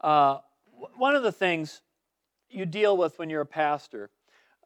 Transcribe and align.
Uh, 0.00 0.38
one 0.96 1.16
of 1.16 1.22
the 1.22 1.32
things 1.32 1.82
you 2.48 2.64
deal 2.64 2.96
with 2.96 3.18
when 3.18 3.28
you're 3.28 3.40
a 3.40 3.46
pastor, 3.46 4.10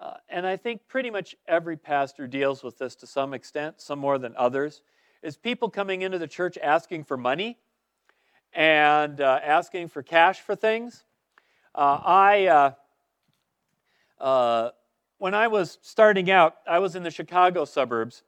uh, 0.00 0.14
and 0.28 0.46
I 0.46 0.56
think 0.56 0.88
pretty 0.88 1.10
much 1.10 1.34
every 1.48 1.76
pastor 1.76 2.26
deals 2.26 2.62
with 2.62 2.78
this 2.78 2.94
to 2.96 3.06
some 3.06 3.32
extent, 3.32 3.80
some 3.80 3.98
more 3.98 4.18
than 4.18 4.34
others, 4.36 4.82
is 5.22 5.36
people 5.36 5.70
coming 5.70 6.02
into 6.02 6.18
the 6.18 6.26
church 6.26 6.58
asking 6.62 7.04
for 7.04 7.16
money 7.16 7.58
and 8.52 9.20
uh, 9.20 9.40
asking 9.42 9.88
for 9.88 10.02
cash 10.02 10.40
for 10.40 10.54
things. 10.54 11.04
Uh, 11.74 12.00
I, 12.04 12.46
uh, 12.46 12.72
uh, 14.20 14.70
when 15.18 15.34
I 15.34 15.48
was 15.48 15.78
starting 15.80 16.30
out, 16.30 16.56
I 16.66 16.78
was 16.78 16.94
in 16.94 17.04
the 17.04 17.10
Chicago 17.10 17.64
suburbs, 17.64 18.22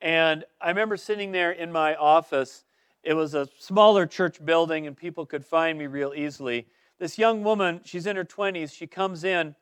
and 0.00 0.44
I 0.60 0.70
remember 0.70 0.96
sitting 0.96 1.30
there 1.30 1.52
in 1.52 1.70
my 1.70 1.94
office. 1.94 2.64
It 3.02 3.14
was 3.14 3.34
a 3.34 3.48
smaller 3.58 4.06
church 4.06 4.44
building, 4.44 4.86
and 4.86 4.96
people 4.96 5.26
could 5.26 5.44
find 5.44 5.78
me 5.78 5.86
real 5.86 6.12
easily. 6.14 6.66
This 6.98 7.18
young 7.18 7.42
woman, 7.42 7.80
she's 7.84 8.06
in 8.06 8.14
her 8.14 8.24
20s, 8.24 8.72
she 8.72 8.86
comes 8.86 9.24
in 9.24 9.56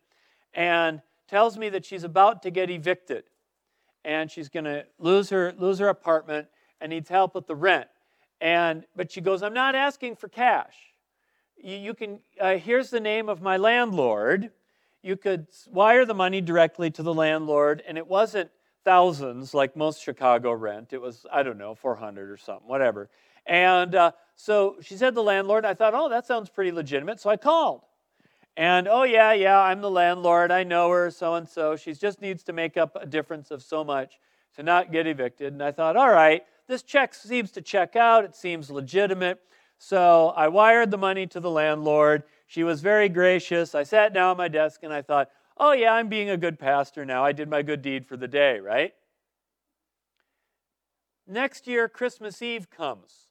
and 0.53 1.01
tells 1.27 1.57
me 1.57 1.69
that 1.71 1.85
she's 1.85 2.05
about 2.05 2.43
to 2.43 2.51
get 2.51 2.69
evicted. 2.69 3.25
And 4.05 4.31
she's 4.31 4.49
going 4.49 4.65
to 4.65 4.85
lose 4.99 5.31
her 5.31 5.55
lose 5.59 5.79
her 5.79 5.89
apartment 5.89 6.49
and 6.81 6.91
needs 6.91 7.09
help 7.09 7.35
with 7.35 7.47
the 7.47 7.55
rent. 7.55 7.87
And 8.41 8.85
but 8.97 9.13
she 9.13 9.21
goes 9.21 9.43
i'm 9.43 9.53
not 9.53 9.75
asking 9.75 10.17
for 10.17 10.29
cash. 10.29 10.75
You, 11.63 11.77
you 11.77 11.95
can 11.95 12.21
uh, 12.41 12.57
here's 12.57 12.91
the 12.91 13.01
name 13.01 13.29
of 13.29 13.43
my 13.43 13.59
landlord. 13.59 14.51
You 15.03 15.17
could 15.17 15.47
wire 15.71 16.05
the 16.05 16.15
money 16.15 16.41
directly 16.41 16.91
to 16.93 17.03
the 17.03 17.13
landlord. 17.13 17.83
And 17.87 17.99
it 17.99 18.07
wasn't 18.07 18.51
thousands 18.85 19.55
like 19.55 19.77
most 19.77 20.03
chicago 20.03 20.53
rent 20.53 20.93
it 20.93 21.01
was 21.01 21.27
i 21.33 21.43
don't 21.43 21.59
know 21.59 21.75
400 21.75 22.31
or 22.31 22.37
something 22.37 22.69
whatever 22.69 23.09
and 23.47 23.95
uh, 23.95 24.13
so 24.37 24.77
she 24.81 24.97
said 24.97 25.15
the 25.15 25.23
landlord 25.23 25.65
i 25.65 25.75
thought 25.75 25.95
oh 25.95 26.09
that 26.09 26.27
sounds 26.27 26.49
pretty 26.49 26.73
legitimate 26.73 27.21
so 27.21 27.31
i 27.31 27.37
called 27.37 27.83
and 28.57 28.89
oh, 28.89 29.05
yeah, 29.05 29.33
yeah, 29.33 29.59
I'm 29.59 29.81
the 29.81 29.91
landlord. 29.91 30.51
I 30.51 30.65
know 30.65 30.91
her, 30.91 31.11
so 31.11 31.35
and 31.35 31.49
so. 31.49 31.77
She 31.77 31.95
just 31.95 32.21
needs 32.21 32.43
to 32.45 32.53
make 32.53 32.77
up 32.77 32.97
a 33.01 33.07
difference 33.07 33.51
of 33.51 33.63
so 33.63 33.85
much 33.85 34.19
to 34.57 34.63
not 34.63 34.93
get 34.93 35.07
evicted. 35.07 35.53
And 35.53 35.63
I 35.63 35.73
thought, 35.73 35.97
all 35.97 36.11
right, 36.11 36.43
this 36.67 36.83
check 36.83 37.15
seems 37.15 37.53
to 37.53 37.63
check 37.63 37.97
out. 37.97 38.25
It 38.25 38.35
seems 38.35 38.71
legitimate. 38.71 39.41
So 39.79 40.35
I 40.37 40.49
wired 40.49 40.91
the 40.91 40.99
money 40.99 41.27
to 41.29 41.41
the 41.41 41.51
landlord. 41.51 42.25
She 42.49 42.65
was 42.65 42.81
very 42.81 43.09
gracious. 43.09 43.75
I 43.75 43.85
sat 43.85 44.13
down 44.13 44.33
at 44.33 44.37
my 44.37 44.49
desk 44.49 44.81
and 44.83 44.93
I 44.93 45.01
thought, 45.01 45.31
oh, 45.61 45.73
yeah, 45.73 45.93
I'm 45.93 46.09
being 46.09 46.31
a 46.31 46.37
good 46.37 46.59
pastor 46.59 47.05
now. 47.05 47.25
I 47.25 47.33
did 47.33 47.49
my 47.49 47.63
good 47.63 47.83
deed 47.83 48.07
for 48.07 48.17
the 48.17 48.27
day, 48.27 48.59
right? 48.59 48.95
Next 51.29 51.69
year, 51.69 51.89
Christmas 51.89 52.43
Eve 52.43 52.71
comes. 52.71 53.27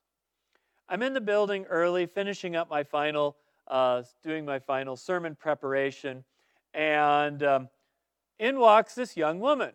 I'm 0.87 1.01
in 1.01 1.13
the 1.13 1.21
building 1.21 1.65
early, 1.65 2.05
finishing 2.05 2.55
up 2.55 2.69
my 2.69 2.83
final 2.83 3.35
uh, 3.67 4.03
doing 4.23 4.45
my 4.45 4.57
final 4.57 4.95
sermon 4.95 5.35
preparation, 5.35 6.23
and 6.73 7.43
um, 7.43 7.69
in 8.39 8.59
walks 8.59 8.95
this 8.95 9.15
young 9.15 9.39
woman 9.39 9.73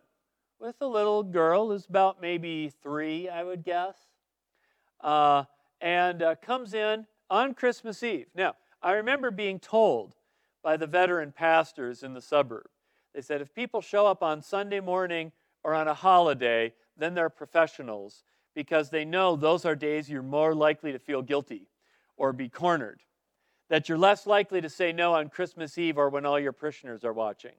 with 0.59 0.75
a 0.81 0.87
little 0.87 1.23
girl 1.23 1.69
who's 1.69 1.85
about 1.85 2.19
maybe 2.21 2.71
three, 2.83 3.29
I 3.29 3.43
would 3.43 3.63
guess, 3.63 3.95
uh, 5.01 5.43
and 5.79 6.21
uh, 6.21 6.35
comes 6.35 6.73
in 6.73 7.05
on 7.29 7.53
Christmas 7.53 8.03
Eve. 8.03 8.27
Now, 8.35 8.55
I 8.81 8.93
remember 8.93 9.31
being 9.31 9.59
told 9.59 10.13
by 10.65 10.75
the 10.75 10.87
veteran 10.87 11.31
pastors 11.31 12.03
in 12.03 12.13
the 12.13 12.21
suburb, 12.21 12.67
they 13.13 13.21
said 13.21 13.39
if 13.39 13.53
people 13.53 13.79
show 13.79 14.05
up 14.05 14.21
on 14.21 14.41
Sunday 14.41 14.81
morning 14.81 15.31
or 15.63 15.73
on 15.73 15.87
a 15.87 15.93
holiday, 15.93 16.73
then 16.97 17.13
they're 17.13 17.29
professionals 17.29 18.23
because 18.53 18.89
they 18.89 19.05
know 19.05 19.37
those 19.37 19.63
are 19.63 19.75
days 19.75 20.09
you're 20.09 20.21
more 20.23 20.53
likely 20.53 20.91
to 20.91 20.99
feel 20.99 21.21
guilty 21.21 21.69
or 22.17 22.33
be 22.33 22.49
cornered 22.49 23.01
that 23.69 23.89
you're 23.89 23.97
less 23.97 24.27
likely 24.27 24.61
to 24.61 24.69
say 24.69 24.91
no 24.91 25.13
on 25.13 25.29
Christmas 25.29 25.77
Eve 25.77 25.97
or 25.97 26.09
when 26.09 26.25
all 26.25 26.39
your 26.39 26.51
parishioners 26.51 27.03
are 27.03 27.13
watching. 27.13 27.53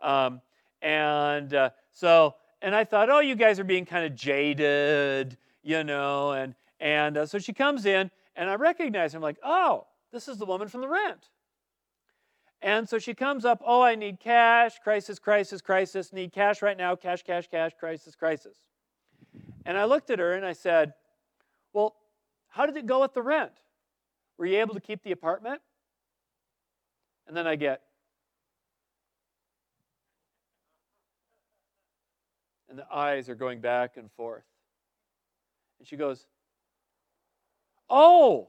Um, 0.00 0.40
and 0.82 1.52
uh, 1.54 1.70
so, 1.92 2.34
and 2.60 2.74
I 2.74 2.84
thought, 2.84 3.10
oh, 3.10 3.20
you 3.20 3.34
guys 3.36 3.60
are 3.60 3.64
being 3.64 3.86
kind 3.86 4.04
of 4.04 4.14
jaded, 4.14 5.36
you 5.62 5.84
know. 5.84 6.32
And, 6.32 6.54
and 6.80 7.16
uh, 7.16 7.26
so 7.26 7.38
she 7.38 7.52
comes 7.52 7.86
in, 7.86 8.10
and 8.36 8.50
I 8.50 8.54
recognize 8.54 9.12
her. 9.12 9.18
I'm 9.18 9.22
like, 9.22 9.38
oh, 9.44 9.86
this 10.12 10.28
is 10.28 10.38
the 10.38 10.46
woman 10.46 10.68
from 10.68 10.80
the 10.80 10.88
rent. 10.88 11.28
And 12.64 12.88
so 12.88 12.98
she 12.98 13.12
comes 13.12 13.44
up, 13.44 13.62
oh, 13.62 13.82
I 13.82 13.94
need 13.94 14.18
cash, 14.18 14.78
crisis, 14.82 15.18
crisis, 15.18 15.60
crisis, 15.60 16.14
need 16.14 16.32
cash 16.32 16.62
right 16.62 16.78
now, 16.78 16.96
cash, 16.96 17.22
cash, 17.22 17.46
cash, 17.46 17.72
crisis, 17.78 18.16
crisis. 18.16 18.56
And 19.66 19.76
I 19.76 19.84
looked 19.84 20.08
at 20.08 20.18
her 20.18 20.32
and 20.32 20.46
I 20.46 20.54
said, 20.54 20.94
well, 21.74 21.94
how 22.48 22.64
did 22.64 22.78
it 22.78 22.86
go 22.86 23.02
with 23.02 23.12
the 23.12 23.20
rent? 23.20 23.52
Were 24.38 24.46
you 24.46 24.60
able 24.60 24.72
to 24.72 24.80
keep 24.80 25.02
the 25.02 25.12
apartment? 25.12 25.60
And 27.28 27.36
then 27.36 27.46
I 27.46 27.56
get, 27.56 27.82
and 32.70 32.78
the 32.78 32.86
eyes 32.90 33.28
are 33.28 33.34
going 33.34 33.60
back 33.60 33.98
and 33.98 34.10
forth. 34.12 34.44
And 35.78 35.86
she 35.86 35.96
goes, 35.96 36.26
Oh, 37.90 38.48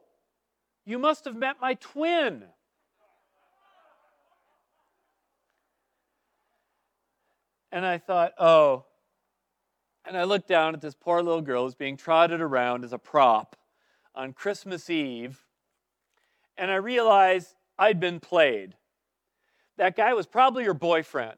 you 0.86 1.00
must 1.00 1.26
have 1.26 1.36
met 1.36 1.58
my 1.62 1.74
twin. 1.74 2.44
And 7.75 7.86
I 7.86 8.00
thought, 8.00 8.31
oh. 8.40 8.86
And 10.08 10.18
I 10.18 10.24
looked 10.24 10.47
down 10.47 10.74
at 10.74 10.81
this 10.81 10.96
poor 10.96 11.22
little 11.22 11.41
girl 11.41 11.66
who's 11.66 11.75
being 11.75 11.97
trotted 11.97 12.40
around 12.41 12.84
as 12.84 12.94
a 12.94 12.97
prop 12.97 13.56
on 14.16 14.34
Christmas 14.34 14.90
Eve 14.90 15.46
and 16.58 16.72
I 16.72 16.75
realized 16.75 17.56
I'd 17.78 18.00
been 18.00 18.19
played. 18.19 18.75
That 19.78 19.96
guy 19.96 20.14
was 20.14 20.25
probably 20.25 20.64
your 20.64 20.74
boyfriend, 20.74 21.38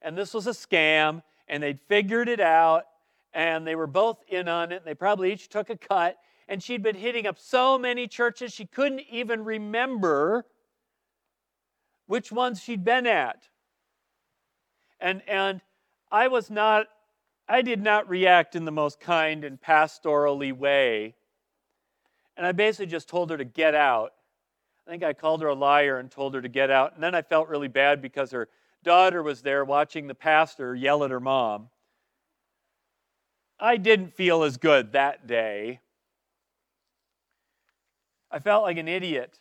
and 0.00 0.16
this 0.16 0.32
was 0.34 0.46
a 0.46 0.50
scam, 0.50 1.22
and 1.48 1.62
they'd 1.62 1.80
figured 1.88 2.28
it 2.28 2.40
out, 2.40 2.84
and 3.34 3.66
they 3.66 3.74
were 3.74 3.86
both 3.86 4.22
in 4.28 4.48
on 4.48 4.72
it, 4.72 4.76
and 4.76 4.84
they 4.84 4.94
probably 4.94 5.32
each 5.32 5.48
took 5.48 5.70
a 5.70 5.76
cut, 5.76 6.16
and 6.48 6.62
she'd 6.62 6.82
been 6.82 6.96
hitting 6.96 7.26
up 7.26 7.38
so 7.38 7.78
many 7.78 8.06
churches 8.06 8.52
she 8.52 8.66
couldn't 8.66 9.02
even 9.10 9.44
remember 9.44 10.46
which 12.06 12.30
ones 12.30 12.60
she'd 12.62 12.84
been 12.84 13.06
at. 13.06 13.48
And, 15.00 15.22
and 15.26 15.60
I 16.12 16.28
was 16.28 16.48
not, 16.48 16.86
I 17.48 17.62
did 17.62 17.82
not 17.82 18.08
react 18.08 18.54
in 18.54 18.64
the 18.64 18.70
most 18.70 19.00
kind 19.00 19.42
and 19.44 19.60
pastorally 19.60 20.52
way. 20.52 21.16
And 22.36 22.46
I 22.46 22.52
basically 22.52 22.86
just 22.86 23.08
told 23.08 23.30
her 23.30 23.36
to 23.36 23.44
get 23.44 23.74
out 23.74 24.12
I 24.86 24.90
think 24.90 25.04
I 25.04 25.12
called 25.12 25.42
her 25.42 25.48
a 25.48 25.54
liar 25.54 25.98
and 25.98 26.10
told 26.10 26.34
her 26.34 26.42
to 26.42 26.48
get 26.48 26.70
out. 26.70 26.94
And 26.94 27.02
then 27.02 27.14
I 27.14 27.22
felt 27.22 27.48
really 27.48 27.68
bad 27.68 28.02
because 28.02 28.32
her 28.32 28.48
daughter 28.82 29.22
was 29.22 29.42
there 29.42 29.64
watching 29.64 30.06
the 30.06 30.14
pastor 30.14 30.74
yell 30.74 31.04
at 31.04 31.10
her 31.10 31.20
mom. 31.20 31.68
I 33.60 33.76
didn't 33.76 34.14
feel 34.14 34.42
as 34.42 34.56
good 34.56 34.92
that 34.92 35.26
day. 35.26 35.80
I 38.30 38.40
felt 38.40 38.64
like 38.64 38.76
an 38.76 38.88
idiot. 38.88 39.38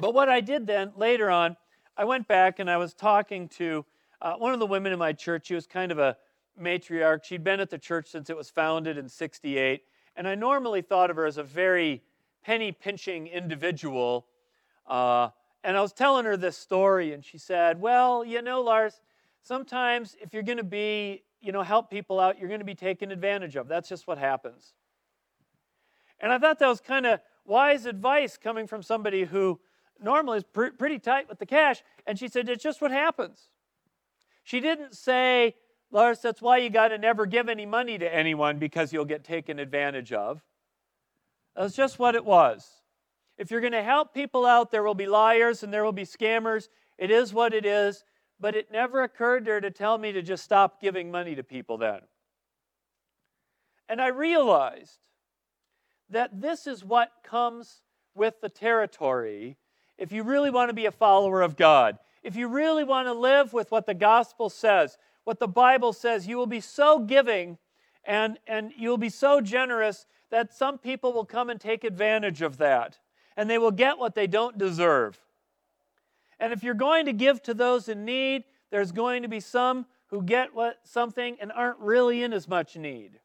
But 0.00 0.14
what 0.14 0.28
I 0.28 0.40
did 0.40 0.66
then, 0.66 0.92
later 0.96 1.30
on, 1.30 1.56
I 1.96 2.04
went 2.04 2.26
back 2.26 2.58
and 2.58 2.70
I 2.70 2.78
was 2.78 2.94
talking 2.94 3.48
to 3.50 3.84
uh, 4.22 4.34
one 4.34 4.52
of 4.52 4.60
the 4.60 4.66
women 4.66 4.92
in 4.92 4.98
my 4.98 5.12
church. 5.12 5.46
She 5.46 5.54
was 5.54 5.66
kind 5.66 5.92
of 5.92 5.98
a 5.98 6.16
matriarch. 6.60 7.24
She'd 7.24 7.44
been 7.44 7.60
at 7.60 7.70
the 7.70 7.78
church 7.78 8.08
since 8.08 8.30
it 8.30 8.36
was 8.36 8.50
founded 8.50 8.98
in 8.98 9.08
68. 9.08 9.82
And 10.16 10.26
I 10.26 10.34
normally 10.34 10.82
thought 10.82 11.10
of 11.10 11.16
her 11.16 11.26
as 11.26 11.36
a 11.38 11.42
very 11.42 12.02
penny 12.42 12.72
pinching 12.72 13.26
individual. 13.26 14.26
Uh, 14.86 15.28
and 15.64 15.76
I 15.76 15.80
was 15.80 15.92
telling 15.92 16.24
her 16.24 16.36
this 16.36 16.56
story, 16.56 17.12
and 17.12 17.24
she 17.24 17.38
said, 17.38 17.80
Well, 17.80 18.24
you 18.24 18.40
know, 18.40 18.62
Lars, 18.62 19.00
sometimes 19.42 20.16
if 20.20 20.32
you're 20.32 20.42
going 20.42 20.58
to 20.58 20.64
be, 20.64 21.24
you 21.40 21.52
know, 21.52 21.62
help 21.62 21.90
people 21.90 22.20
out, 22.20 22.38
you're 22.38 22.48
going 22.48 22.60
to 22.60 22.66
be 22.66 22.74
taken 22.74 23.10
advantage 23.10 23.56
of. 23.56 23.68
That's 23.68 23.88
just 23.88 24.06
what 24.06 24.16
happens. 24.16 24.74
And 26.20 26.32
I 26.32 26.38
thought 26.38 26.58
that 26.60 26.68
was 26.68 26.80
kind 26.80 27.04
of 27.04 27.20
wise 27.44 27.84
advice 27.84 28.36
coming 28.36 28.66
from 28.66 28.82
somebody 28.82 29.24
who 29.24 29.60
normally 30.00 30.38
is 30.38 30.44
pr- 30.44 30.68
pretty 30.78 30.98
tight 30.98 31.28
with 31.28 31.38
the 31.38 31.46
cash. 31.46 31.82
And 32.06 32.18
she 32.18 32.28
said, 32.28 32.48
It's 32.48 32.62
just 32.62 32.80
what 32.80 32.90
happens. 32.90 33.50
She 34.46 34.60
didn't 34.60 34.94
say, 34.94 35.56
Lars, 35.90 36.20
that's 36.20 36.40
why 36.40 36.58
you 36.58 36.70
got 36.70 36.88
to 36.88 36.98
never 36.98 37.26
give 37.26 37.48
any 37.48 37.66
money 37.66 37.98
to 37.98 38.14
anyone 38.14 38.60
because 38.60 38.92
you'll 38.92 39.04
get 39.04 39.24
taken 39.24 39.58
advantage 39.58 40.12
of. 40.12 40.40
That's 41.56 41.74
just 41.74 41.98
what 41.98 42.14
it 42.14 42.24
was. 42.24 42.64
If 43.38 43.50
you're 43.50 43.60
going 43.60 43.72
to 43.72 43.82
help 43.82 44.14
people 44.14 44.46
out, 44.46 44.70
there 44.70 44.84
will 44.84 44.94
be 44.94 45.08
liars 45.08 45.64
and 45.64 45.72
there 45.72 45.82
will 45.82 45.90
be 45.90 46.04
scammers. 46.04 46.68
It 46.96 47.10
is 47.10 47.34
what 47.34 47.54
it 47.54 47.66
is. 47.66 48.04
But 48.38 48.54
it 48.54 48.70
never 48.70 49.02
occurred 49.02 49.46
to 49.46 49.50
her 49.50 49.60
to 49.60 49.72
tell 49.72 49.98
me 49.98 50.12
to 50.12 50.22
just 50.22 50.44
stop 50.44 50.80
giving 50.80 51.10
money 51.10 51.34
to 51.34 51.42
people 51.42 51.76
then. 51.76 52.02
And 53.88 54.00
I 54.00 54.08
realized 54.08 55.00
that 56.10 56.40
this 56.40 56.68
is 56.68 56.84
what 56.84 57.10
comes 57.24 57.82
with 58.14 58.40
the 58.40 58.48
territory 58.48 59.56
if 59.98 60.12
you 60.12 60.22
really 60.22 60.50
want 60.50 60.68
to 60.68 60.74
be 60.74 60.86
a 60.86 60.92
follower 60.92 61.42
of 61.42 61.56
God. 61.56 61.98
If 62.26 62.34
you 62.34 62.48
really 62.48 62.82
want 62.82 63.06
to 63.06 63.12
live 63.12 63.52
with 63.52 63.70
what 63.70 63.86
the 63.86 63.94
gospel 63.94 64.50
says, 64.50 64.98
what 65.22 65.38
the 65.38 65.46
Bible 65.46 65.92
says, 65.92 66.26
you 66.26 66.36
will 66.36 66.46
be 66.48 66.60
so 66.60 66.98
giving 66.98 67.56
and, 68.04 68.38
and 68.48 68.72
you'll 68.76 68.98
be 68.98 69.10
so 69.10 69.40
generous 69.40 70.06
that 70.30 70.52
some 70.52 70.76
people 70.76 71.12
will 71.12 71.24
come 71.24 71.50
and 71.50 71.60
take 71.60 71.84
advantage 71.84 72.42
of 72.42 72.56
that. 72.58 72.98
and 73.36 73.50
they 73.50 73.58
will 73.58 73.70
get 73.70 73.98
what 73.98 74.14
they 74.14 74.26
don't 74.26 74.56
deserve. 74.58 75.20
And 76.40 76.52
if 76.52 76.62
you're 76.62 76.74
going 76.74 77.06
to 77.06 77.12
give 77.12 77.42
to 77.44 77.54
those 77.54 77.88
in 77.88 78.04
need, 78.04 78.44
there's 78.70 78.92
going 78.92 79.22
to 79.22 79.28
be 79.28 79.40
some 79.40 79.86
who 80.08 80.22
get 80.22 80.54
what 80.54 80.80
something 80.84 81.36
and 81.40 81.52
aren't 81.52 81.78
really 81.78 82.22
in 82.22 82.32
as 82.32 82.48
much 82.48 82.76
need. 82.76 83.20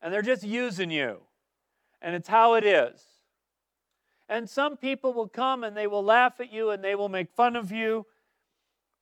And 0.00 0.12
they're 0.12 0.22
just 0.22 0.44
using 0.44 0.90
you. 0.90 1.18
And 2.00 2.14
it's 2.14 2.28
how 2.28 2.54
it 2.54 2.64
is. 2.64 3.02
And 4.28 4.48
some 4.48 4.76
people 4.76 5.12
will 5.12 5.28
come 5.28 5.64
and 5.64 5.76
they 5.76 5.86
will 5.86 6.02
laugh 6.02 6.40
at 6.40 6.52
you 6.52 6.70
and 6.70 6.82
they 6.82 6.94
will 6.94 7.08
make 7.08 7.30
fun 7.30 7.56
of 7.56 7.70
you 7.70 8.06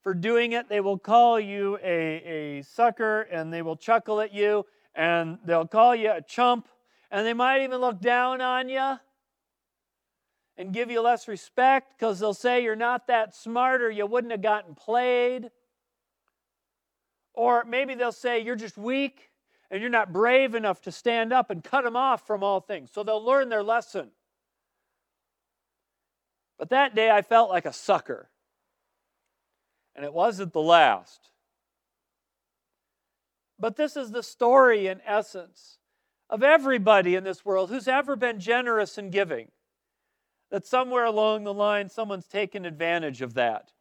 for 0.03 0.15
doing 0.15 0.53
it. 0.53 0.69
They 0.69 0.81
will 0.81 0.99
call 0.99 1.39
you 1.39 1.79
a, 1.83 2.59
a 2.59 2.63
sucker 2.63 3.23
and 3.23 3.53
they 3.53 3.63
will 3.63 3.77
chuckle 3.77 4.21
at 4.21 4.35
you 4.35 4.67
and 4.95 5.39
they'll 5.45 5.67
call 5.67 5.95
you 5.95 6.11
a 6.11 6.23
chump 6.23 6.69
and 7.11 7.27
they 7.27 7.35
might 7.35 7.63
even 7.63 7.81
look 7.81 8.01
down 8.01 8.41
on 8.41 8.69
you 8.69 8.97
and 10.57 10.73
give 10.73 10.91
you 10.91 11.01
less 11.01 11.29
respect 11.29 11.95
because 11.97 12.19
they'll 12.19 12.35
say 12.35 12.63
you're 12.63 12.77
not 12.77 13.07
that 13.07 13.35
smart 13.35 13.81
or 13.81 13.91
you 13.91 14.07
wouldn't 14.07 14.33
have 14.33 14.43
gotten 14.43 14.75
played. 14.75 15.51
Or 17.35 17.65
maybe 17.65 17.95
they'll 17.95 18.13
say 18.13 18.41
you're 18.41 18.57
just 18.57 18.77
weak 18.77 19.31
and 19.71 19.81
you're 19.81 19.91
not 19.91 20.13
brave 20.13 20.55
enough 20.55 20.83
to 20.83 20.93
stand 20.93 21.33
up 21.33 21.51
and 21.51 21.65
cut 21.65 21.85
them 21.85 21.97
off 21.97 22.27
from 22.27 22.43
all 22.43 22.61
things. 22.61 22.91
So 22.93 23.03
they'll 23.03 23.25
learn 23.25 23.49
their 23.49 23.63
lesson. 23.63 24.11
But 26.59 26.71
that 26.71 26.95
day 26.95 27.11
I 27.11 27.23
felt 27.23 27.51
like 27.51 27.67
a 27.67 27.73
sucker. 27.73 28.31
And 29.95 30.05
it 30.05 30.13
wasn't 30.13 30.53
the 30.53 30.61
last. 30.61 31.31
But 33.59 33.77
this 33.77 33.97
is 33.97 34.11
the 34.11 34.23
story, 34.23 34.87
in 34.87 35.01
essence, 35.07 35.79
of 36.31 36.43
everybody 36.43 37.15
in 37.15 37.25
this 37.25 37.45
world 37.45 37.71
who's 37.71 37.89
ever 37.89 38.17
been 38.17 38.41
generous 38.41 38.99
in 38.99 39.11
giving. 39.11 39.49
That 40.51 40.67
somewhere 40.67 41.05
along 41.05 41.45
the 41.45 41.55
line, 41.55 41.89
someone's 41.89 42.27
taken 42.27 42.65
advantage 42.65 43.23
of 43.23 43.35
that. 43.35 43.73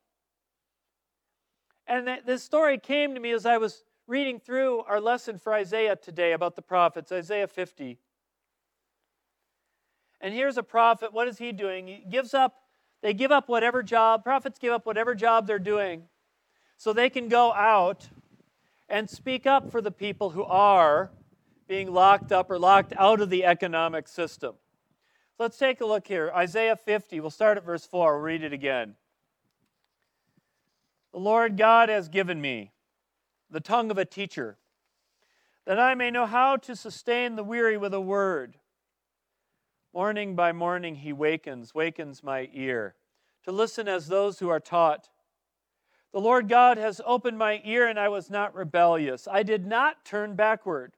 And 1.88 2.08
this 2.26 2.44
story 2.44 2.78
came 2.78 3.14
to 3.14 3.20
me 3.20 3.32
as 3.32 3.46
I 3.46 3.58
was 3.58 3.84
reading 4.08 4.40
through 4.40 4.80
our 4.82 5.02
lesson 5.02 5.38
for 5.38 5.54
Isaiah 5.54 5.96
today 5.96 6.34
about 6.34 6.56
the 6.56 6.62
prophets, 6.62 7.12
Isaiah 7.12 7.48
50. 7.48 7.98
And 10.22 10.34
here's 10.34 10.58
a 10.58 10.64
prophet. 10.64 11.12
What 11.12 11.28
is 11.28 11.40
he 11.40 11.52
doing? 11.52 11.88
He 11.88 12.06
gives 12.10 12.34
up, 12.34 12.61
they 13.02 13.14
give 13.14 13.32
up 13.32 13.50
whatever 13.50 13.84
job, 13.84 14.24
prophets 14.24 14.60
give 14.60 14.74
up 14.74 14.86
whatever 14.86 15.16
job 15.16 15.48
they're 15.48 15.60
doing 15.60 16.04
so 16.78 16.94
they 16.94 17.10
can 17.10 17.28
go 17.28 17.54
out 17.54 18.10
and 18.90 19.10
speak 19.10 19.46
up 19.46 19.72
for 19.72 19.82
the 19.82 19.92
people 19.92 20.32
who 20.32 20.44
are 20.44 21.12
being 21.68 21.94
locked 21.94 22.32
up 22.32 22.50
or 22.50 22.60
locked 22.60 22.94
out 22.98 23.22
of 23.22 23.30
the 23.30 23.46
economic 23.46 24.08
system. 24.08 24.56
Let's 25.40 25.58
take 25.58 25.82
a 25.82 25.86
look 25.86 26.08
here. 26.08 26.32
Isaiah 26.36 26.76
50, 26.76 27.20
we'll 27.20 27.30
start 27.30 27.58
at 27.58 27.66
verse 27.66 27.86
4. 27.86 28.16
We'll 28.16 28.24
read 28.24 28.44
it 28.44 28.54
again. 28.54 28.96
The 31.14 31.20
Lord 31.20 31.58
God 31.58 31.90
has 31.90 32.10
given 32.10 32.42
me 32.42 32.72
the 33.50 33.60
tongue 33.60 33.92
of 33.92 33.98
a 33.98 34.06
teacher, 34.06 34.58
that 35.66 35.80
I 35.80 35.94
may 35.94 36.10
know 36.10 36.26
how 36.26 36.56
to 36.58 36.76
sustain 36.76 37.36
the 37.36 37.44
weary 37.44 37.78
with 37.78 37.94
a 37.94 38.02
word. 38.02 38.58
Morning 39.94 40.36
by 40.36 40.54
morning 40.54 40.96
he 40.96 41.12
wakens, 41.12 41.76
wakens 41.76 42.24
my 42.24 42.50
ear, 42.54 42.96
to 43.44 43.52
listen 43.52 43.90
as 43.90 44.08
those 44.08 44.40
who 44.40 44.48
are 44.48 44.60
taught. 44.60 45.10
The 46.14 46.22
Lord 46.22 46.48
God 46.48 46.78
has 46.78 47.02
opened 47.06 47.38
my 47.38 47.62
ear, 47.66 47.88
and 47.88 48.00
I 48.00 48.08
was 48.08 48.30
not 48.30 48.56
rebellious. 48.56 49.28
I 49.30 49.44
did 49.44 49.66
not 49.66 50.06
turn 50.06 50.36
backward. 50.36 50.94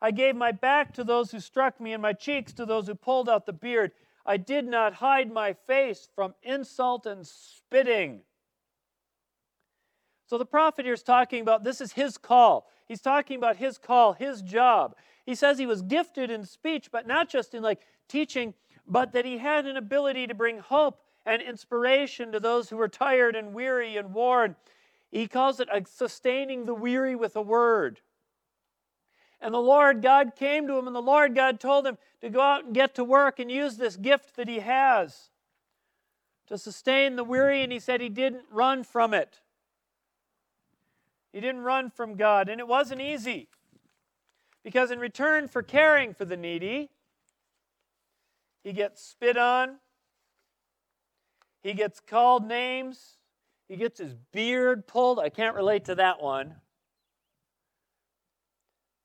I 0.00 0.12
gave 0.12 0.34
my 0.34 0.50
back 0.50 0.94
to 0.94 1.04
those 1.04 1.30
who 1.30 1.40
struck 1.40 1.78
me, 1.78 1.92
and 1.92 2.00
my 2.00 2.14
cheeks 2.14 2.54
to 2.54 2.64
those 2.64 2.86
who 2.86 2.94
pulled 2.94 3.28
out 3.28 3.44
the 3.44 3.52
beard. 3.52 3.92
I 4.24 4.38
did 4.38 4.66
not 4.66 4.94
hide 4.94 5.30
my 5.30 5.52
face 5.52 6.08
from 6.14 6.34
insult 6.42 7.04
and 7.04 7.26
spitting. 7.26 8.22
So 10.24 10.38
the 10.38 10.46
prophet 10.46 10.86
here 10.86 10.94
is 10.94 11.02
talking 11.02 11.42
about 11.42 11.64
this 11.64 11.82
is 11.82 11.92
his 11.92 12.16
call. 12.16 12.66
He's 12.88 13.02
talking 13.02 13.36
about 13.36 13.56
his 13.56 13.76
call, 13.76 14.14
his 14.14 14.40
job. 14.40 14.96
He 15.26 15.34
says 15.34 15.58
he 15.58 15.66
was 15.66 15.82
gifted 15.82 16.30
in 16.30 16.46
speech, 16.46 16.90
but 16.90 17.06
not 17.06 17.28
just 17.28 17.52
in 17.52 17.62
like 17.62 17.80
teaching, 18.12 18.54
but 18.86 19.12
that 19.12 19.24
he 19.24 19.38
had 19.38 19.66
an 19.66 19.76
ability 19.76 20.26
to 20.26 20.34
bring 20.34 20.58
hope 20.58 21.00
and 21.24 21.40
inspiration 21.40 22.30
to 22.32 22.40
those 22.40 22.68
who 22.68 22.76
were 22.76 22.88
tired 22.88 23.34
and 23.34 23.54
weary 23.54 23.96
and 23.96 24.12
worn. 24.12 24.54
He 25.10 25.26
calls 25.26 25.60
it 25.60 25.68
sustaining 25.88 26.64
the 26.64 26.74
weary 26.74 27.16
with 27.16 27.36
a 27.36 27.42
word. 27.42 28.00
And 29.40 29.52
the 29.52 29.58
Lord 29.58 30.02
God 30.02 30.36
came 30.36 30.68
to 30.68 30.78
him, 30.78 30.86
and 30.86 30.94
the 30.94 31.02
Lord 31.02 31.34
God 31.34 31.58
told 31.58 31.86
him 31.86 31.98
to 32.20 32.30
go 32.30 32.40
out 32.40 32.64
and 32.64 32.74
get 32.74 32.94
to 32.94 33.04
work 33.04 33.38
and 33.38 33.50
use 33.50 33.76
this 33.76 33.96
gift 33.96 34.36
that 34.36 34.48
he 34.48 34.60
has 34.60 35.30
to 36.46 36.56
sustain 36.56 37.16
the 37.16 37.24
weary. 37.24 37.62
And 37.62 37.72
he 37.72 37.80
said 37.80 38.00
he 38.00 38.08
didn't 38.08 38.44
run 38.50 38.84
from 38.84 39.12
it. 39.12 39.40
He 41.32 41.40
didn't 41.40 41.62
run 41.62 41.90
from 41.90 42.14
God. 42.14 42.48
And 42.48 42.60
it 42.60 42.68
wasn't 42.68 43.00
easy. 43.00 43.48
Because 44.62 44.92
in 44.92 45.00
return 45.00 45.48
for 45.48 45.62
caring 45.62 46.14
for 46.14 46.24
the 46.24 46.36
needy, 46.36 46.90
he 48.62 48.72
gets 48.72 49.02
spit 49.02 49.36
on, 49.36 49.78
he 51.62 51.74
gets 51.74 52.00
called 52.00 52.46
names. 52.46 53.16
He 53.68 53.76
gets 53.76 54.00
his 54.00 54.14
beard 54.32 54.86
pulled. 54.86 55.18
I 55.18 55.28
can't 55.28 55.56
relate 55.56 55.84
to 55.86 55.94
that 55.94 56.20
one. 56.20 56.56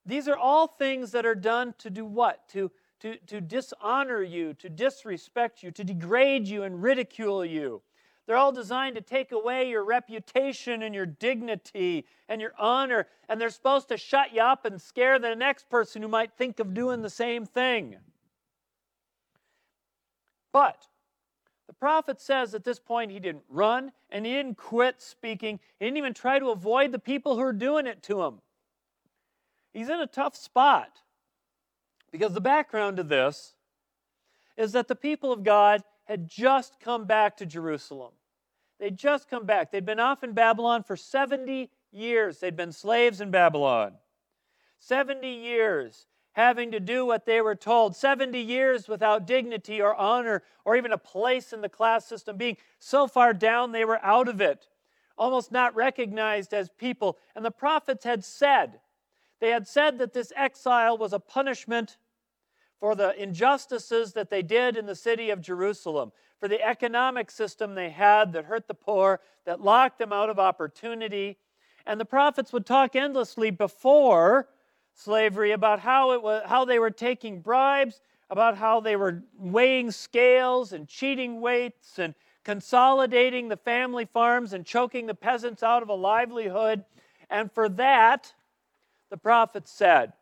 These 0.04 0.28
are 0.28 0.36
all 0.36 0.66
things 0.66 1.12
that 1.12 1.24
are 1.24 1.34
done 1.34 1.74
to 1.78 1.90
do 1.90 2.04
what? 2.04 2.48
To, 2.50 2.70
to, 3.00 3.16
to 3.26 3.40
dishonor 3.40 4.22
you, 4.22 4.54
to 4.54 4.68
disrespect 4.68 5.62
you, 5.62 5.70
to 5.70 5.84
degrade 5.84 6.48
you 6.48 6.64
and 6.64 6.82
ridicule 6.82 7.44
you. 7.44 7.82
They're 8.26 8.36
all 8.36 8.52
designed 8.52 8.96
to 8.96 9.00
take 9.00 9.32
away 9.32 9.70
your 9.70 9.84
reputation 9.84 10.82
and 10.82 10.94
your 10.94 11.06
dignity 11.06 12.04
and 12.28 12.40
your 12.40 12.52
honor. 12.58 13.06
And 13.28 13.40
they're 13.40 13.48
supposed 13.48 13.88
to 13.88 13.96
shut 13.96 14.34
you 14.34 14.42
up 14.42 14.66
and 14.66 14.80
scare 14.80 15.18
the 15.18 15.34
next 15.34 15.70
person 15.70 16.02
who 16.02 16.08
might 16.08 16.34
think 16.34 16.58
of 16.58 16.74
doing 16.74 17.00
the 17.00 17.08
same 17.08 17.46
thing. 17.46 17.96
But 20.52 20.86
the 21.66 21.72
prophet 21.74 22.20
says 22.20 22.54
at 22.54 22.64
this 22.64 22.78
point 22.78 23.10
he 23.10 23.20
didn't 23.20 23.44
run 23.48 23.92
and 24.10 24.24
he 24.24 24.32
didn't 24.32 24.56
quit 24.56 25.00
speaking. 25.02 25.60
He 25.78 25.86
didn't 25.86 25.98
even 25.98 26.14
try 26.14 26.38
to 26.38 26.50
avoid 26.50 26.92
the 26.92 26.98
people 26.98 27.36
who 27.36 27.42
are 27.42 27.52
doing 27.52 27.86
it 27.86 28.02
to 28.04 28.22
him. 28.22 28.40
He's 29.72 29.90
in 29.90 30.00
a 30.00 30.06
tough 30.06 30.34
spot 30.34 31.02
because 32.10 32.32
the 32.32 32.40
background 32.40 32.96
to 32.96 33.02
this 33.02 33.54
is 34.56 34.72
that 34.72 34.88
the 34.88 34.96
people 34.96 35.32
of 35.32 35.44
God 35.44 35.82
had 36.04 36.26
just 36.26 36.80
come 36.80 37.04
back 37.04 37.36
to 37.36 37.46
Jerusalem. 37.46 38.12
They'd 38.80 38.96
just 38.96 39.28
come 39.28 39.44
back. 39.44 39.70
They'd 39.70 39.84
been 39.84 40.00
off 40.00 40.24
in 40.24 40.32
Babylon 40.32 40.82
for 40.82 40.96
70 40.96 41.70
years. 41.92 42.38
They'd 42.38 42.56
been 42.56 42.72
slaves 42.72 43.20
in 43.20 43.30
Babylon. 43.30 43.94
70 44.78 45.28
years 45.28 46.06
having 46.38 46.70
to 46.70 46.78
do 46.78 47.04
what 47.04 47.26
they 47.26 47.40
were 47.40 47.56
told. 47.56 47.96
70 47.96 48.38
years 48.38 48.86
without 48.86 49.26
dignity 49.26 49.82
or 49.82 49.92
honor 49.96 50.44
or 50.64 50.76
even 50.76 50.92
a 50.92 50.98
place 50.98 51.52
in 51.52 51.62
the 51.62 51.68
class 51.68 52.06
system, 52.06 52.36
being 52.36 52.56
so 52.78 53.08
far 53.08 53.34
down 53.34 53.72
they 53.72 53.84
were 53.84 53.98
out 54.04 54.28
of 54.28 54.40
it, 54.40 54.68
almost 55.18 55.50
not 55.50 55.74
recognized 55.74 56.54
as 56.54 56.68
people. 56.68 57.18
And 57.34 57.44
the 57.44 57.50
prophets 57.50 58.04
had 58.04 58.24
said, 58.24 58.78
they 59.40 59.50
had 59.50 59.66
said 59.66 59.98
that 59.98 60.12
this 60.12 60.32
exile 60.36 60.96
was 60.96 61.12
a 61.12 61.18
punishment 61.18 61.98
for 62.78 62.94
the 62.94 63.20
injustices 63.20 64.12
that 64.12 64.30
they 64.30 64.42
did 64.42 64.76
in 64.76 64.86
the 64.86 64.94
city 64.94 65.30
of 65.30 65.40
Jerusalem, 65.40 66.12
for 66.38 66.46
the 66.46 66.64
economic 66.64 67.32
system 67.32 67.74
they 67.74 67.90
had 67.90 68.32
that 68.34 68.44
hurt 68.44 68.68
the 68.68 68.74
poor, 68.74 69.20
that 69.44 69.60
locked 69.60 69.98
them 69.98 70.12
out 70.12 70.30
of 70.30 70.38
opportunity. 70.38 71.36
And 71.84 71.98
the 72.00 72.04
prophets 72.04 72.52
would 72.52 72.64
talk 72.64 72.94
endlessly 72.94 73.50
before 73.50 74.46
slavery, 74.98 75.52
about 75.52 75.80
how, 75.80 76.12
it 76.12 76.22
was, 76.22 76.42
how 76.46 76.64
they 76.64 76.78
were 76.78 76.90
taking 76.90 77.40
bribes, 77.40 78.00
about 78.30 78.56
how 78.56 78.80
they 78.80 78.96
were 78.96 79.22
weighing 79.38 79.90
scales 79.90 80.72
and 80.72 80.88
cheating 80.88 81.40
weights 81.40 81.98
and 81.98 82.14
consolidating 82.44 83.48
the 83.48 83.56
family 83.56 84.04
farms 84.04 84.52
and 84.52 84.66
choking 84.66 85.06
the 85.06 85.14
peasants 85.14 85.62
out 85.62 85.82
of 85.82 85.88
a 85.88 85.94
livelihood. 85.94 86.84
And 87.30 87.50
for 87.52 87.68
that, 87.70 88.32
the 89.10 89.16
prophet 89.16 89.68
said 89.68 90.12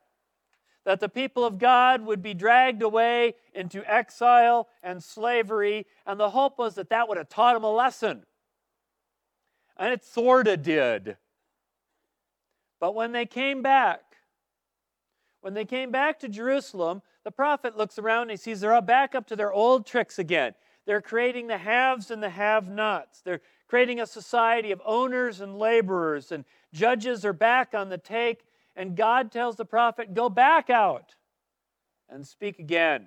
that 0.85 1.01
the 1.01 1.09
people 1.09 1.45
of 1.45 1.59
God 1.59 2.03
would 2.03 2.23
be 2.23 2.35
dragged 2.35 2.83
away 2.83 3.35
into 3.55 3.83
exile 3.93 4.69
and 4.83 5.03
slavery, 5.03 5.87
and 6.07 6.21
the 6.21 6.31
hope 6.31 6.59
was 6.59 6.77
that 6.77 6.91
that 6.91 7.09
would 7.09 7.19
have 7.19 7.29
taught 7.29 7.55
them 7.55 7.65
a 7.65 7.73
lesson. 7.73 8.25
And 9.77 9.93
it 9.93 10.05
sort 10.05 10.47
of 10.47 10.63
did. 10.63 11.17
But 12.79 12.95
when 12.95 13.13
they 13.13 13.27
came 13.27 13.63
back, 13.63 14.06
when 15.47 15.55
they 15.55 15.65
came 15.65 15.93
back 15.93 16.19
to 16.19 16.29
Jerusalem, 16.29 17.03
the 17.23 17.31
prophet 17.31 17.79
looks 17.79 18.01
around 18.01 18.23
and 18.23 18.31
he 18.33 18.37
sees 18.37 18.59
they're 18.59 18.75
all 18.75 18.81
back 18.81 19.15
up 19.15 19.29
to 19.29 19.37
their 19.37 19.53
old 19.53 19.87
tricks 19.87 20.19
again. 20.19 20.55
They're 20.87 21.01
creating 21.01 21.47
the 21.47 21.57
haves 21.57 22.11
and 22.11 22.21
the 22.21 22.31
have 22.31 22.69
nots. 22.69 23.21
They're 23.21 23.43
creating 23.69 24.01
a 24.01 24.09
society 24.09 24.73
of 24.73 24.83
owners 24.85 25.41
and 25.41 25.57
laborers, 25.57 26.33
and 26.33 26.45
judges 26.73 27.25
are 27.25 27.33
back 27.33 27.75
on 27.75 27.91
the 27.91 27.97
take. 27.97 28.45
And 28.75 28.97
God 28.97 29.31
tells 29.31 29.55
the 29.55 29.65
prophet, 29.65 30.15
Go 30.15 30.29
back 30.29 30.69
out 30.69 31.15
and 32.09 32.27
speak 32.27 32.59
again. 32.59 33.07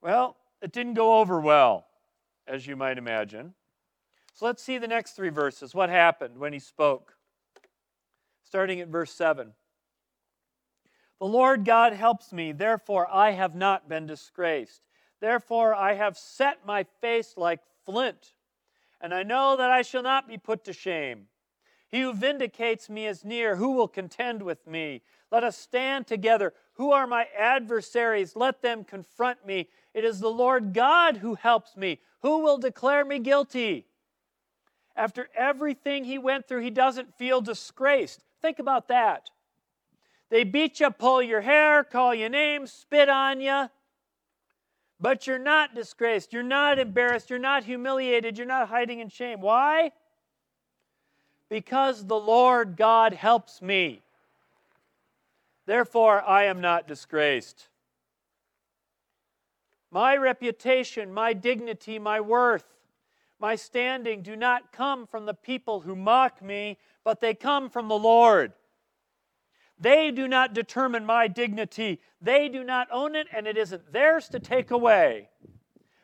Well, 0.00 0.36
it 0.62 0.70
didn't 0.70 0.94
go 0.94 1.18
over 1.18 1.40
well, 1.40 1.86
as 2.46 2.68
you 2.68 2.76
might 2.76 2.98
imagine. 2.98 3.54
So 4.32 4.46
let's 4.46 4.62
see 4.62 4.78
the 4.78 4.86
next 4.86 5.16
three 5.16 5.30
verses. 5.30 5.74
What 5.74 5.90
happened 5.90 6.38
when 6.38 6.52
he 6.52 6.60
spoke? 6.60 7.16
Starting 8.44 8.78
at 8.78 8.86
verse 8.86 9.10
7. 9.10 9.54
The 11.24 11.30
Lord 11.30 11.64
God 11.64 11.94
helps 11.94 12.34
me, 12.34 12.52
therefore 12.52 13.08
I 13.10 13.30
have 13.30 13.54
not 13.54 13.88
been 13.88 14.04
disgraced. 14.04 14.82
Therefore 15.20 15.74
I 15.74 15.94
have 15.94 16.18
set 16.18 16.66
my 16.66 16.82
face 17.00 17.32
like 17.38 17.60
flint, 17.86 18.34
and 19.00 19.14
I 19.14 19.22
know 19.22 19.56
that 19.56 19.70
I 19.70 19.80
shall 19.80 20.02
not 20.02 20.28
be 20.28 20.36
put 20.36 20.64
to 20.64 20.74
shame. 20.74 21.28
He 21.88 22.02
who 22.02 22.12
vindicates 22.12 22.90
me 22.90 23.06
is 23.06 23.24
near. 23.24 23.56
Who 23.56 23.70
will 23.70 23.88
contend 23.88 24.42
with 24.42 24.66
me? 24.66 25.00
Let 25.30 25.44
us 25.44 25.56
stand 25.56 26.06
together. 26.06 26.52
Who 26.74 26.92
are 26.92 27.06
my 27.06 27.26
adversaries? 27.34 28.36
Let 28.36 28.60
them 28.60 28.84
confront 28.84 29.46
me. 29.46 29.70
It 29.94 30.04
is 30.04 30.20
the 30.20 30.28
Lord 30.28 30.74
God 30.74 31.16
who 31.16 31.36
helps 31.36 31.74
me. 31.74 32.00
Who 32.20 32.40
will 32.40 32.58
declare 32.58 33.02
me 33.02 33.18
guilty? 33.18 33.86
After 34.94 35.30
everything 35.34 36.04
he 36.04 36.18
went 36.18 36.46
through, 36.46 36.60
he 36.60 36.68
doesn't 36.68 37.16
feel 37.16 37.40
disgraced. 37.40 38.22
Think 38.42 38.58
about 38.58 38.88
that. 38.88 39.30
They 40.30 40.44
beat 40.44 40.80
you, 40.80 40.90
pull 40.90 41.22
your 41.22 41.42
hair, 41.42 41.84
call 41.84 42.14
you 42.14 42.28
names, 42.28 42.72
spit 42.72 43.08
on 43.08 43.40
you. 43.40 43.68
But 45.00 45.26
you're 45.26 45.38
not 45.38 45.74
disgraced. 45.74 46.32
You're 46.32 46.42
not 46.42 46.78
embarrassed. 46.78 47.28
You're 47.28 47.38
not 47.38 47.64
humiliated. 47.64 48.38
You're 48.38 48.46
not 48.46 48.68
hiding 48.68 49.00
in 49.00 49.08
shame. 49.08 49.40
Why? 49.40 49.92
Because 51.48 52.06
the 52.06 52.18
Lord 52.18 52.76
God 52.76 53.12
helps 53.12 53.60
me. 53.60 54.02
Therefore, 55.66 56.22
I 56.22 56.44
am 56.44 56.60
not 56.60 56.86
disgraced. 56.86 57.68
My 59.90 60.16
reputation, 60.16 61.12
my 61.12 61.32
dignity, 61.32 61.98
my 61.98 62.20
worth, 62.20 62.66
my 63.38 63.56
standing 63.56 64.22
do 64.22 64.36
not 64.36 64.72
come 64.72 65.06
from 65.06 65.26
the 65.26 65.34
people 65.34 65.80
who 65.80 65.94
mock 65.94 66.42
me, 66.42 66.78
but 67.04 67.20
they 67.20 67.34
come 67.34 67.68
from 67.68 67.88
the 67.88 67.98
Lord. 67.98 68.52
They 69.78 70.10
do 70.10 70.28
not 70.28 70.54
determine 70.54 71.04
my 71.04 71.28
dignity. 71.28 72.00
They 72.20 72.48
do 72.48 72.64
not 72.64 72.88
own 72.92 73.14
it, 73.14 73.26
and 73.32 73.46
it 73.46 73.56
isn't 73.56 73.92
theirs 73.92 74.28
to 74.28 74.38
take 74.38 74.70
away. 74.70 75.28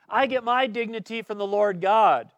I 0.08 0.26
get 0.26 0.44
my 0.44 0.66
dignity 0.66 1.22
from 1.22 1.38
the 1.38 1.46
Lord 1.46 1.80
God. 1.80 2.30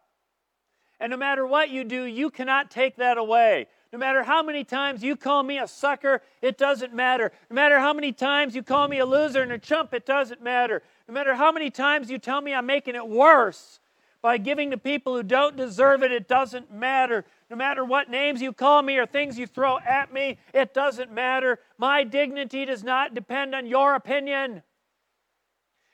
And 0.99 1.11
no 1.11 1.17
matter 1.17 1.45
what 1.45 1.69
you 1.69 1.83
do, 1.83 2.03
you 2.03 2.29
cannot 2.29 2.71
take 2.71 2.97
that 2.97 3.17
away. 3.17 3.67
No 3.91 3.99
matter 3.99 4.23
how 4.23 4.41
many 4.41 4.63
times 4.63 5.03
you 5.03 5.15
call 5.15 5.43
me 5.43 5.59
a 5.59 5.67
sucker, 5.67 6.21
it 6.41 6.57
doesn't 6.57 6.93
matter. 6.93 7.31
No 7.49 7.55
matter 7.55 7.79
how 7.79 7.93
many 7.93 8.11
times 8.11 8.55
you 8.55 8.63
call 8.63 8.87
me 8.87 8.99
a 8.99 9.05
loser 9.05 9.41
and 9.41 9.51
a 9.51 9.59
chump, 9.59 9.93
it 9.93 10.05
doesn't 10.05 10.41
matter. 10.41 10.81
No 11.07 11.13
matter 11.13 11.35
how 11.35 11.51
many 11.51 11.69
times 11.69 12.09
you 12.09 12.17
tell 12.17 12.41
me 12.41 12.53
I'm 12.53 12.65
making 12.65 12.95
it 12.95 13.07
worse 13.07 13.79
by 14.21 14.37
giving 14.37 14.71
to 14.71 14.77
people 14.77 15.15
who 15.15 15.21
don't 15.21 15.57
deserve 15.57 16.01
it, 16.01 16.11
it 16.11 16.27
doesn't 16.27 16.73
matter. 16.73 17.25
No 17.53 17.57
matter 17.57 17.85
what 17.85 18.09
names 18.09 18.41
you 18.41 18.51
call 18.51 18.81
me 18.81 18.97
or 18.97 19.05
things 19.05 19.37
you 19.37 19.45
throw 19.45 19.77
at 19.77 20.11
me, 20.11 20.39
it 20.55 20.73
doesn't 20.73 21.11
matter. 21.11 21.59
My 21.77 22.03
dignity 22.03 22.65
does 22.65 22.83
not 22.83 23.13
depend 23.13 23.53
on 23.53 23.67
your 23.67 23.93
opinion. 23.93 24.63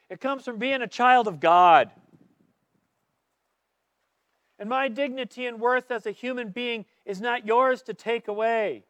It 0.10 0.22
comes 0.22 0.46
from 0.46 0.58
being 0.58 0.82
a 0.82 0.88
child 0.88 1.28
of 1.28 1.42
God. 1.42 1.92
And 4.58 4.70
my 4.70 4.88
dignity 4.88 5.48
and 5.48 5.60
worth 5.60 5.92
as 5.92 6.06
a 6.06 6.12
human 6.12 6.52
being 6.52 6.86
is 7.06 7.20
not 7.20 7.46
yours 7.46 7.82
to 7.82 7.94
take 7.94 8.30
away. 8.30 8.86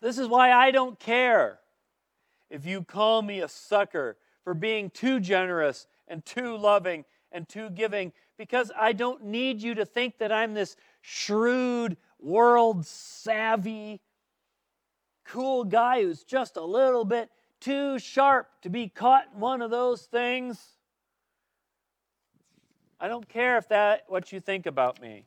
This 0.00 0.16
is 0.16 0.28
why 0.28 0.50
I 0.50 0.70
don't 0.70 0.98
care 0.98 1.58
if 2.48 2.64
you 2.64 2.82
call 2.82 3.20
me 3.20 3.40
a 3.40 3.48
sucker 3.48 4.16
for 4.44 4.54
being 4.54 4.88
too 4.88 5.20
generous 5.20 5.88
and 6.08 6.24
too 6.24 6.56
loving 6.56 7.04
and 7.30 7.46
too 7.46 7.68
giving, 7.68 8.14
because 8.38 8.72
I 8.80 8.94
don't 8.94 9.24
need 9.24 9.60
you 9.60 9.74
to 9.74 9.84
think 9.84 10.16
that 10.16 10.32
I'm 10.32 10.54
this 10.54 10.76
shrewd, 11.00 11.96
world 12.20 12.86
savvy, 12.86 14.00
cool 15.24 15.64
guy 15.64 16.02
who's 16.02 16.24
just 16.24 16.56
a 16.56 16.64
little 16.64 17.04
bit 17.04 17.30
too 17.60 17.98
sharp 17.98 18.48
to 18.62 18.70
be 18.70 18.88
caught 18.88 19.26
in 19.34 19.40
one 19.40 19.62
of 19.62 19.70
those 19.70 20.02
things. 20.02 20.58
I 23.00 23.08
don't 23.08 23.28
care 23.28 23.58
if 23.58 23.68
that 23.68 24.04
what 24.08 24.32
you 24.32 24.40
think 24.40 24.66
about 24.66 25.00
me. 25.00 25.24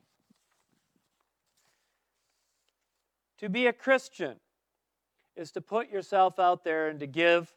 To 3.38 3.48
be 3.48 3.66
a 3.66 3.72
Christian 3.72 4.36
is 5.36 5.52
to 5.52 5.60
put 5.60 5.90
yourself 5.90 6.38
out 6.38 6.64
there 6.64 6.88
and 6.88 7.00
to 7.00 7.06
give 7.06 7.52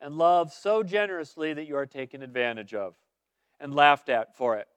and 0.00 0.16
love 0.16 0.52
so 0.52 0.82
generously 0.82 1.52
that 1.54 1.66
you 1.66 1.76
are 1.76 1.86
taken 1.86 2.22
advantage 2.22 2.74
of 2.74 2.94
and 3.60 3.74
laughed 3.74 4.08
at 4.08 4.36
for 4.36 4.56
it. 4.56 4.68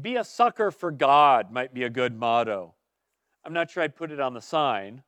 Be 0.00 0.16
a 0.16 0.24
sucker 0.24 0.70
for 0.70 0.90
God 0.90 1.50
might 1.50 1.72
be 1.72 1.84
a 1.84 1.90
good 1.90 2.18
motto. 2.18 2.74
I'm 3.44 3.52
not 3.52 3.70
sure 3.70 3.82
I'd 3.82 3.96
put 3.96 4.10
it 4.10 4.20
on 4.20 4.34
the 4.34 4.40
sign. 4.40 5.02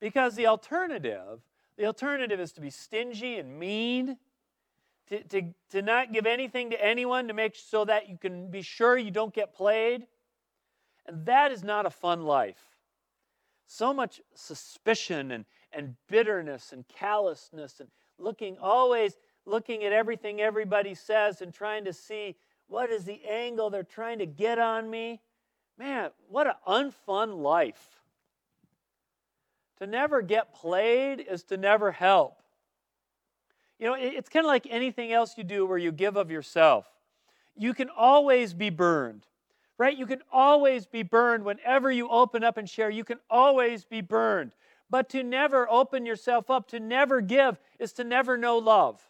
Because 0.00 0.34
the 0.34 0.46
alternative, 0.46 1.40
the 1.76 1.86
alternative 1.86 2.40
is 2.40 2.52
to 2.52 2.60
be 2.60 2.70
stingy 2.70 3.38
and 3.38 3.58
mean 3.58 4.16
to, 5.08 5.22
to, 5.24 5.42
to 5.70 5.82
not 5.82 6.12
give 6.12 6.26
anything 6.26 6.70
to 6.70 6.82
anyone 6.82 7.28
to 7.28 7.34
make 7.34 7.56
so 7.56 7.84
that 7.84 8.08
you 8.08 8.16
can 8.16 8.50
be 8.50 8.62
sure 8.62 8.96
you 8.96 9.10
don't 9.10 9.34
get 9.34 9.54
played. 9.54 10.06
And 11.06 11.26
that 11.26 11.50
is 11.50 11.64
not 11.64 11.86
a 11.86 11.90
fun 11.90 12.22
life. 12.22 12.60
So 13.66 13.92
much 13.92 14.20
suspicion 14.34 15.32
and, 15.32 15.44
and 15.72 15.96
bitterness 16.08 16.72
and 16.72 16.86
callousness 16.88 17.80
and 17.80 17.88
looking 18.18 18.56
always 18.58 19.16
looking 19.46 19.84
at 19.84 19.92
everything 19.92 20.40
everybody 20.40 20.94
says 20.94 21.40
and 21.42 21.52
trying 21.52 21.84
to 21.84 21.92
see 21.92 22.36
what 22.68 22.90
is 22.90 23.04
the 23.04 23.20
angle 23.28 23.70
they're 23.70 23.82
trying 23.82 24.18
to 24.20 24.26
get 24.26 24.58
on 24.58 24.88
me. 24.88 25.20
Man, 25.78 26.10
what 26.28 26.46
an 26.46 26.54
unfun 26.66 27.42
life. 27.42 28.00
To 29.78 29.86
never 29.86 30.22
get 30.22 30.54
played 30.54 31.24
is 31.28 31.42
to 31.44 31.56
never 31.56 31.90
help. 31.90 32.42
You 33.78 33.86
know, 33.86 33.96
it's 33.98 34.28
kind 34.28 34.44
of 34.44 34.48
like 34.48 34.66
anything 34.68 35.10
else 35.10 35.38
you 35.38 35.44
do 35.44 35.64
where 35.64 35.78
you 35.78 35.90
give 35.90 36.16
of 36.16 36.30
yourself. 36.30 36.86
You 37.56 37.72
can 37.72 37.88
always 37.88 38.52
be 38.52 38.68
burned, 38.68 39.26
right? 39.78 39.96
You 39.96 40.06
can 40.06 40.20
always 40.30 40.86
be 40.86 41.02
burned 41.02 41.44
whenever 41.44 41.90
you 41.90 42.08
open 42.08 42.44
up 42.44 42.58
and 42.58 42.68
share. 42.68 42.90
You 42.90 43.04
can 43.04 43.18
always 43.30 43.86
be 43.86 44.02
burned. 44.02 44.52
But 44.90 45.08
to 45.10 45.22
never 45.22 45.70
open 45.70 46.04
yourself 46.04 46.50
up, 46.50 46.68
to 46.68 46.80
never 46.80 47.22
give, 47.22 47.58
is 47.78 47.94
to 47.94 48.04
never 48.04 48.36
know 48.36 48.58
love. 48.58 49.09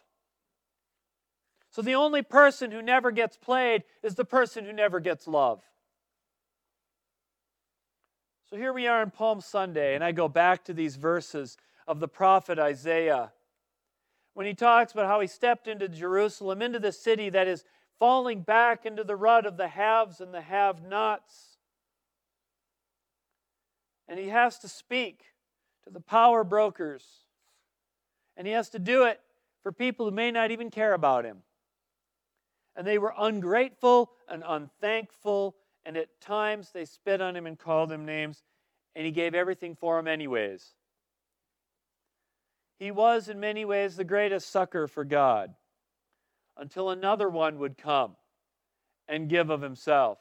So 1.71 1.81
the 1.81 1.95
only 1.95 2.21
person 2.21 2.71
who 2.71 2.81
never 2.81 3.11
gets 3.11 3.37
played 3.37 3.83
is 4.03 4.15
the 4.15 4.25
person 4.25 4.65
who 4.65 4.73
never 4.73 4.99
gets 4.99 5.27
love. 5.27 5.61
So 8.49 8.57
here 8.57 8.73
we 8.73 8.87
are 8.87 9.01
on 9.01 9.11
Palm 9.11 9.39
Sunday, 9.39 9.95
and 9.95 10.03
I 10.03 10.11
go 10.11 10.27
back 10.27 10.65
to 10.65 10.73
these 10.73 10.97
verses 10.97 11.57
of 11.87 12.01
the 12.01 12.09
prophet 12.09 12.59
Isaiah 12.59 13.31
when 14.33 14.45
he 14.45 14.53
talks 14.53 14.91
about 14.91 15.07
how 15.07 15.21
he 15.21 15.27
stepped 15.27 15.67
into 15.67 15.87
Jerusalem, 15.87 16.61
into 16.61 16.79
the 16.79 16.91
city 16.91 17.29
that 17.29 17.47
is 17.47 17.63
falling 17.99 18.41
back 18.41 18.85
into 18.85 19.05
the 19.05 19.15
rut 19.15 19.45
of 19.45 19.55
the 19.55 19.69
haves 19.69 20.19
and 20.19 20.33
the 20.33 20.41
have 20.41 20.83
nots. 20.83 21.57
And 24.09 24.19
he 24.19 24.27
has 24.27 24.57
to 24.59 24.67
speak 24.67 25.23
to 25.85 25.89
the 25.89 26.01
power 26.01 26.43
brokers. 26.43 27.05
And 28.35 28.45
he 28.45 28.53
has 28.53 28.69
to 28.69 28.79
do 28.79 29.03
it 29.03 29.21
for 29.63 29.71
people 29.71 30.05
who 30.05 30.15
may 30.15 30.31
not 30.31 30.51
even 30.51 30.69
care 30.69 30.93
about 30.93 31.23
him. 31.23 31.43
And 32.81 32.87
they 32.87 32.97
were 32.97 33.13
ungrateful 33.15 34.09
and 34.27 34.43
unthankful, 34.43 35.55
and 35.85 35.95
at 35.95 36.19
times 36.19 36.71
they 36.71 36.85
spit 36.85 37.21
on 37.21 37.35
him 37.35 37.45
and 37.45 37.59
called 37.59 37.91
him 37.91 38.05
names, 38.05 38.41
and 38.95 39.05
he 39.05 39.11
gave 39.11 39.35
everything 39.35 39.75
for 39.75 39.97
them, 39.97 40.07
anyways. 40.07 40.73
He 42.79 42.89
was, 42.89 43.29
in 43.29 43.39
many 43.39 43.65
ways, 43.65 43.97
the 43.97 44.03
greatest 44.03 44.49
sucker 44.49 44.87
for 44.87 45.05
God 45.05 45.53
until 46.57 46.89
another 46.89 47.29
one 47.29 47.59
would 47.59 47.77
come 47.77 48.15
and 49.07 49.29
give 49.29 49.51
of 49.51 49.61
himself 49.61 50.17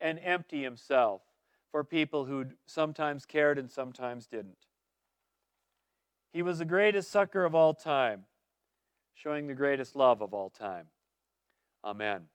and 0.00 0.18
empty 0.20 0.64
himself 0.64 1.22
for 1.70 1.84
people 1.84 2.24
who 2.24 2.46
sometimes 2.66 3.24
cared 3.24 3.56
and 3.56 3.70
sometimes 3.70 4.26
didn't. 4.26 4.66
He 6.32 6.42
was 6.42 6.58
the 6.58 6.64
greatest 6.64 7.12
sucker 7.12 7.44
of 7.44 7.54
all 7.54 7.72
time, 7.72 8.24
showing 9.14 9.46
the 9.46 9.54
greatest 9.54 9.94
love 9.94 10.20
of 10.20 10.34
all 10.34 10.50
time. 10.50 10.88
Amen. 11.84 12.28